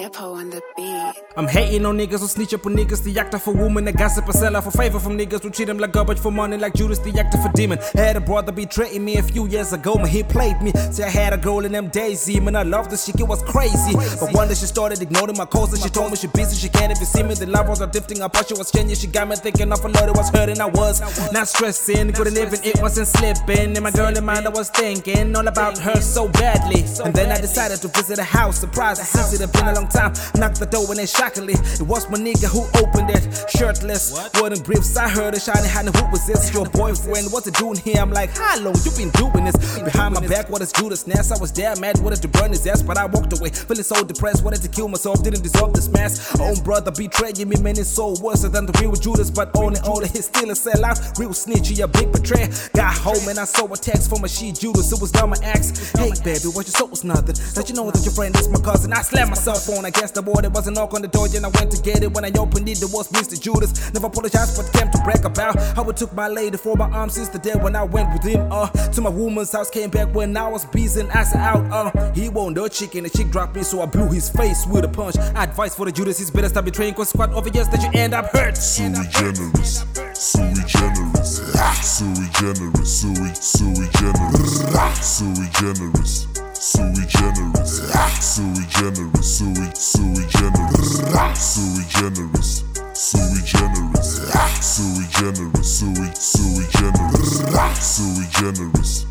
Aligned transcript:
Depo 0.00 0.32
on 0.34 0.48
the 0.48 0.62
beat. 0.78 1.12
I'm 1.36 1.46
hating 1.46 1.84
on 1.84 1.98
niggas 1.98 2.20
who 2.20 2.26
snitch 2.26 2.54
up 2.54 2.64
on 2.64 2.74
niggas, 2.74 3.04
the 3.04 3.18
actor 3.20 3.38
for 3.38 3.52
woman, 3.52 3.84
the 3.84 3.92
gossip 3.92 4.26
a 4.28 4.32
seller 4.32 4.62
for 4.62 4.70
favor 4.70 4.98
from 4.98 5.18
niggas 5.18 5.42
who 5.42 5.50
treat 5.50 5.68
him 5.68 5.76
like 5.76 5.92
garbage 5.92 6.18
for 6.18 6.32
money, 6.32 6.56
like 6.56 6.72
Judas, 6.72 6.98
the 7.00 7.10
actor 7.20 7.36
for 7.36 7.50
demon. 7.52 7.78
Had 7.92 8.16
a 8.16 8.20
brother 8.20 8.50
betraying 8.50 9.04
me 9.04 9.18
a 9.18 9.22
few 9.22 9.46
years 9.46 9.74
ago, 9.74 9.96
man, 9.96 10.08
he 10.08 10.22
played 10.22 10.58
me. 10.62 10.72
Say 10.90 11.04
I 11.04 11.10
had 11.10 11.34
a 11.34 11.36
girl 11.36 11.66
in 11.66 11.72
them 11.72 11.88
days, 11.88 12.22
see, 12.22 12.40
man, 12.40 12.56
I 12.56 12.62
loved 12.62 12.90
the 12.90 12.96
shit, 12.96 13.20
it 13.20 13.28
was 13.28 13.42
crazy. 13.42 13.92
But 14.18 14.32
one 14.32 14.48
day 14.48 14.54
she 14.54 14.64
started 14.64 15.02
ignoring 15.02 15.36
my 15.36 15.44
calls 15.44 15.74
and 15.74 15.82
she 15.82 15.90
told 15.90 16.12
me 16.12 16.16
she 16.16 16.28
busy, 16.28 16.56
she 16.56 16.70
can't 16.70 16.90
even 16.90 17.04
see 17.04 17.22
me. 17.22 17.34
The 17.34 17.44
love 17.44 17.68
was 17.68 17.80
drifting 17.90 18.22
apart, 18.22 18.48
she 18.48 18.54
was 18.54 18.72
changing, 18.72 18.96
she 18.96 19.06
got 19.06 19.28
me 19.28 19.36
thinking 19.36 19.70
of 19.70 19.84
a 19.84 19.88
lot, 19.88 20.08
it 20.08 20.16
was 20.16 20.30
hurting, 20.30 20.62
I 20.62 20.66
was 20.66 21.02
not 21.30 21.46
stressing, 21.46 22.14
couldn't 22.14 22.38
even, 22.38 22.58
it 22.64 22.80
wasn't 22.80 23.08
slipping. 23.08 23.76
In 23.76 23.82
my 23.82 23.90
girl 23.90 24.16
in 24.16 24.24
mind, 24.24 24.46
I 24.46 24.50
was 24.50 24.70
thinking 24.70 25.36
all 25.36 25.46
about 25.46 25.76
her 25.76 26.00
so 26.00 26.26
badly. 26.28 26.86
And 27.04 27.14
then 27.14 27.30
I 27.30 27.38
decided 27.38 27.82
to 27.82 27.88
visit 27.88 28.18
a 28.18 28.24
house, 28.24 28.60
surprised, 28.60 29.02
since 29.02 29.34
it 29.34 29.40
had 29.42 29.52
been 29.52 29.68
a 29.68 29.74
long 29.74 29.89
time. 29.90 30.12
Knocked 30.34 30.60
the 30.60 30.66
door 30.66 30.86
and 30.88 30.98
then 30.98 31.06
shockingly, 31.06 31.54
it 31.54 31.82
was 31.82 32.08
my 32.08 32.18
nigga 32.18 32.48
who 32.48 32.64
opened 32.80 33.10
it. 33.10 33.22
Shirtless, 33.50 34.12
wooden 34.40 34.62
briefs. 34.62 34.96
I 34.96 35.08
heard 35.08 35.34
it 35.34 35.42
shining, 35.42 35.70
honey, 35.70 35.90
who 35.94 36.04
was 36.10 36.26
this? 36.26 36.52
Your 36.54 36.66
boyfriend, 36.80 37.32
what's 37.32 37.46
it 37.46 37.54
doing 37.54 37.78
here? 37.78 37.98
I'm 38.00 38.10
like, 38.10 38.36
how 38.36 38.58
long 38.60 38.76
you 38.84 38.90
been 38.96 39.10
doing 39.10 39.44
this? 39.44 39.56
Behind 39.80 40.14
my 40.14 40.26
back, 40.26 40.50
what 40.50 40.62
is 40.62 40.72
Judas 40.72 41.06
Nest? 41.06 41.32
I 41.32 41.38
was 41.38 41.52
there, 41.52 41.74
mad, 41.76 41.98
wanted 42.00 42.22
to 42.22 42.28
burn 42.28 42.50
his 42.50 42.66
ass, 42.66 42.82
but 42.82 42.96
I 42.96 43.06
walked 43.06 43.32
away, 43.38 43.50
feeling 43.50 43.82
so 43.82 44.02
depressed, 44.04 44.44
wanted 44.44 44.62
to 44.62 44.68
kill 44.68 44.88
myself, 44.88 45.22
didn't 45.22 45.42
deserve 45.42 45.72
this 45.72 45.88
mess. 45.88 46.38
Own 46.40 46.62
brother 46.62 46.90
betraying 46.90 47.48
me, 47.48 47.56
man, 47.60 47.78
it's 47.78 47.88
so 47.88 48.14
worse 48.20 48.42
than 48.42 48.66
the 48.66 48.76
real 48.80 48.92
Judas, 48.92 49.30
but 49.30 49.54
all 49.56 49.68
in 49.68 49.82
all, 49.84 50.00
he's 50.00 50.26
still 50.26 50.50
a 50.50 50.54
sellout. 50.54 51.18
Real 51.18 51.30
snitchy, 51.30 51.82
a 51.82 51.88
big 51.88 52.12
betrayer. 52.12 52.48
Got 52.74 52.96
home 52.96 53.28
and 53.28 53.38
I 53.38 53.44
saw 53.44 53.66
a 53.72 53.76
text 53.76 54.08
from 54.08 54.24
a 54.24 54.28
she 54.28 54.52
Judas, 54.52 54.92
it 54.92 55.00
was 55.00 55.12
down 55.12 55.30
my 55.30 55.36
ex. 55.42 55.92
Hey, 55.92 56.12
baby, 56.24 56.48
what 56.52 56.66
you 56.66 56.72
saw 56.72 56.86
was 56.86 57.04
nothing. 57.04 57.36
Let 57.56 57.68
you 57.68 57.74
know 57.74 57.90
that 57.90 58.02
your 58.04 58.12
friend 58.12 58.34
is 58.36 58.48
my 58.48 58.60
cousin. 58.60 58.92
I 58.92 59.02
slammed 59.02 59.30
myself 59.30 59.68
on 59.70 59.79
against 59.84 60.14
the 60.14 60.22
wall, 60.22 60.40
there 60.40 60.50
was 60.50 60.66
a 60.66 60.70
knock 60.70 60.94
on 60.94 61.02
the 61.02 61.08
door, 61.08 61.26
and 61.34 61.44
I 61.44 61.48
went 61.48 61.70
to 61.72 61.82
get 61.82 62.02
it. 62.02 62.12
When 62.12 62.24
I 62.24 62.32
opened 62.38 62.68
it, 62.68 62.78
there 62.78 62.88
was 62.88 63.08
Mr. 63.08 63.40
Judas. 63.40 63.92
Never 63.92 64.06
apologized 64.06 64.56
the 64.56 64.68
attempt 64.68 64.96
to 64.96 65.02
brag 65.02 65.24
about 65.24 65.56
how 65.76 65.88
it 65.88 65.96
took 65.96 66.12
my 66.14 66.28
lady 66.28 66.56
for 66.56 66.76
my 66.76 66.88
arms 66.90 67.14
since 67.14 67.28
the 67.28 67.38
day 67.38 67.54
when 67.54 67.76
I 67.76 67.84
went 67.84 68.12
with 68.12 68.22
him. 68.22 68.48
Uh, 68.50 68.68
to 68.68 69.00
my 69.00 69.10
woman's 69.10 69.52
house, 69.52 69.70
came 69.70 69.90
back 69.90 70.14
when 70.14 70.36
I 70.36 70.48
was 70.48 70.64
beezing 70.66 71.08
ass 71.10 71.34
out. 71.34 71.64
Uh, 71.70 72.12
he 72.12 72.28
won't 72.28 72.56
no 72.56 72.68
chicken, 72.68 73.04
the 73.04 73.10
chick 73.10 73.30
dropped 73.30 73.56
me, 73.56 73.62
so 73.62 73.82
I 73.82 73.86
blew 73.86 74.08
his 74.08 74.28
face 74.30 74.66
with 74.66 74.84
a 74.84 74.88
punch. 74.88 75.16
Advice 75.16 75.74
for 75.74 75.86
the 75.86 75.92
Judas 75.92 76.20
is 76.20 76.30
better 76.30 76.48
stop 76.48 76.64
betraying, 76.64 76.94
cause 76.94 77.12
quite 77.12 77.30
obvious 77.30 77.68
that 77.68 77.82
you 77.82 77.90
end 77.98 78.14
up 78.14 78.26
hurt. 78.26 78.56
Sui 78.56 78.92
generis, 79.10 79.84
sui 80.14 80.54
generis, 80.66 81.40
sui 81.82 82.28
generis, 82.32 83.00
sui, 83.00 83.34
sui 83.34 83.88
generis, 83.98 84.60
sui 85.00 85.48
generis, 85.52 86.26
sui 86.60 87.06
generis, 87.08 87.80
sui 88.20 88.66
generis, 88.68 89.22
sui, 89.22 89.70
sui 89.74 90.26
generis, 90.28 91.00
sui 91.34 91.86
generis, 91.88 92.64
sui 92.92 93.42
generis, 93.42 94.18
sui 94.60 95.08
generis, 95.08 95.66
sui, 95.66 96.10
sui 96.18 96.68
generis, 96.70 97.80
sui 97.80 98.28
generis, 98.30 99.09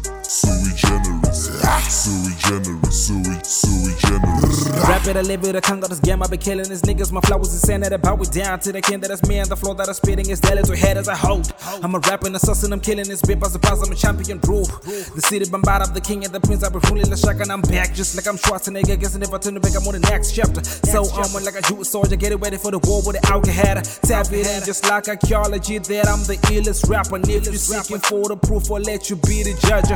it, 5.10 5.18
I 5.18 5.22
live 5.22 5.44
it, 5.44 5.56
I 5.56 5.60
can't 5.60 5.82
got 5.82 5.90
this 5.90 6.00
game. 6.00 6.22
I 6.22 6.28
be 6.28 6.38
killing 6.38 6.70
these 6.70 6.82
niggas. 6.84 7.12
My 7.12 7.22
flow 7.22 7.40
is 7.42 7.54
insane, 7.54 7.82
that 7.82 8.02
bow 8.02 8.16
it 8.16 8.32
down 8.32 8.60
to 8.62 8.72
the 8.72 8.82
king 8.82 9.00
that 9.02 9.12
is 9.12 9.24
me. 9.28 9.40
And 9.40 9.50
the 9.50 9.56
flow 9.56 9.74
that 9.74 9.88
I'm 9.88 9.94
spitting 9.94 10.30
is 10.30 10.40
deadly 10.40 10.64
to 10.64 10.76
head 10.76 10.98
as 10.98 11.08
I 11.08 11.16
hold. 11.16 11.52
I'm 11.84 11.96
a 11.96 12.00
rapper 12.00 12.28
and 12.28 12.36
assassin, 12.36 12.72
I'm 12.72 12.80
killing 12.80 13.08
this 13.08 13.22
bit. 13.22 13.40
The 13.40 13.58
buzz, 13.60 13.82
I'm 13.82 13.92
a 13.92 13.96
champion, 13.96 14.38
bro. 14.38 14.64
The 14.64 15.22
city 15.22 15.50
bombard 15.50 15.82
of 15.82 15.94
the 15.94 16.02
king 16.02 16.24
and 16.26 16.34
the 16.34 16.40
prince. 16.40 16.64
I've 16.64 16.72
been 16.72 16.82
fooling 16.82 17.10
the 17.10 17.18
shock 17.18 17.40
and 17.40 17.52
I'm 17.52 17.62
back. 17.62 17.94
Just 17.94 18.16
like 18.16 18.28
I'm 18.28 18.38
Schwarzenegger, 18.38 19.00
guessing 19.00 19.22
if 19.24 19.34
I 19.34 19.38
turn 19.40 19.56
the 19.56 19.60
back, 19.60 19.76
I'm 19.76 19.88
on 19.88 19.94
the 19.94 20.00
next 20.00 20.34
chapter. 20.36 20.64
So 20.64 21.10
I'm 21.10 21.34
like 21.44 21.56
a 21.56 21.62
Jewish 21.62 21.88
soldier, 21.88 22.16
Get 22.16 22.32
it 22.32 22.38
ready 22.38 22.58
for 22.58 22.72
the 22.72 22.80
war 22.80 23.02
with 23.02 23.20
the 23.20 23.26
alcohol. 23.32 23.82
Tap 24.06 24.32
it 24.32 24.46
in 24.46 24.64
just 24.66 24.84
like 24.86 25.08
archaeology 25.08 25.78
that 25.80 26.08
I'm 26.08 26.22
the 26.28 26.38
illest 26.54 26.88
rapper. 26.90 27.16
And 27.16 27.28
if 27.30 27.46
you're 27.46 27.56
seeking 27.56 28.00
for 28.00 28.28
the 28.28 28.38
proof, 28.38 28.70
I'll 28.70 28.80
let 28.82 29.10
you 29.10 29.16
be 29.16 29.44
the 29.44 29.58
judge. 29.66 29.90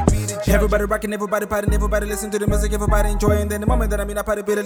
Everybody 0.47 0.85
rocking, 0.85 1.13
everybody 1.13 1.45
partying, 1.45 1.73
everybody 1.73 2.05
listen 2.07 2.31
to 2.31 2.39
the 2.39 2.47
music, 2.47 2.73
everybody 2.73 3.09
enjoying. 3.09 3.47
Then 3.49 3.61
the 3.61 3.67
moment 3.67 3.91
that 3.91 3.99
I'm 4.01 4.09
in 4.09 4.17
a 4.17 4.23
party, 4.23 4.41
beat, 4.41 4.57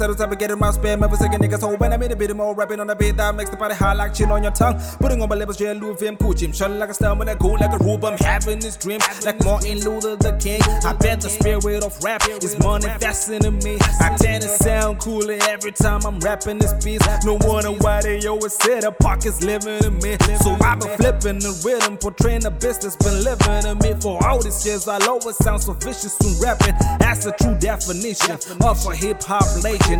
everybody 0.00 0.18
time 0.18 0.32
up 0.32 0.38
get 0.38 0.48
getting 0.48 0.58
my 0.58 0.70
spam. 0.70 1.02
Every 1.02 1.16
second 1.16 1.40
niggas 1.42 1.60
hold 1.60 1.80
when 1.80 1.92
I'm 1.92 2.02
in 2.02 2.12
a 2.12 2.16
bit 2.16 2.34
more 2.36 2.54
rapping 2.54 2.80
on 2.80 2.86
the 2.86 2.96
beat 2.96 3.16
that 3.16 3.34
makes 3.34 3.50
the 3.50 3.56
party 3.56 3.74
hot 3.74 3.96
like 3.96 4.14
chin 4.14 4.30
on 4.30 4.42
your 4.42 4.52
tongue. 4.52 4.80
Putting 5.00 5.22
on 5.22 5.28
my 5.28 5.36
levels, 5.36 5.60
yeah, 5.60 5.72
Louis 5.72 5.96
Vim. 5.98 6.16
Shining 6.52 6.78
like 6.78 6.90
a 6.90 6.94
star 6.94 7.16
when 7.16 7.28
I 7.28 7.34
go 7.34 7.48
like 7.48 7.72
a 7.72 7.82
rube. 7.84 8.04
I'm 8.04 8.18
having 8.18 8.58
this 8.58 8.76
dream 8.76 9.00
like 9.24 9.42
Martin 9.44 9.80
Luther 9.80 10.16
the 10.16 10.32
King. 10.40 10.60
I 10.84 10.92
bet 10.94 11.20
the 11.20 11.28
spirit 11.28 11.82
of 11.84 12.02
rap 12.02 12.22
is 12.42 12.58
manifesting 12.58 13.44
in 13.44 13.58
me. 13.58 13.78
I 14.00 14.16
tend 14.16 14.42
to 14.42 14.48
sound 14.48 14.98
cooler 15.00 15.38
every 15.48 15.72
time 15.72 16.00
I'm 16.04 16.18
rapping 16.20 16.58
this 16.58 16.74
piece. 16.84 17.00
No 17.24 17.38
wonder 17.42 17.72
why 17.72 18.02
they 18.02 18.26
always 18.26 18.54
say 18.54 18.80
the 18.80 18.92
pockets 18.92 19.42
living 19.42 19.82
in 19.84 19.94
me. 19.98 20.16
So 20.42 20.56
I've 20.60 20.80
been 20.80 20.96
flipping 20.96 21.38
the 21.40 21.52
rhythm, 21.64 21.96
portraying 21.96 22.40
the 22.40 22.50
business, 22.50 22.96
been 22.96 23.24
living 23.24 23.66
in 23.66 23.78
me 23.78 23.94
for 24.00 24.22
all 24.26 24.42
these 24.42 24.64
years. 24.66 24.88
I'll 24.88 25.08
always 25.08 25.36
sound 25.36 25.62
so 25.62 25.72
vicious 25.72 26.16
when 26.20 26.34
rapping. 26.42 26.74
That's 26.98 27.24
the 27.24 27.32
true 27.40 27.56
definition 27.58 28.32
of 28.60 28.86
a 28.86 28.94
hip 28.94 29.22
hop 29.22 29.44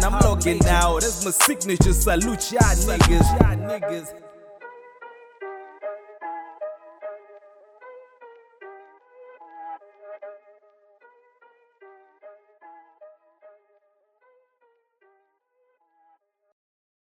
I'm 0.05 0.19
looking 0.21 0.65
out, 0.67 1.01
that's 1.01 1.25
my 1.25 1.31
signature. 1.31 1.93
Salute 1.93 2.53
y'all 2.53 2.61
niggas. 2.61 4.26